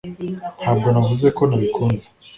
[0.61, 2.07] ntabwo navuze ko nabikunze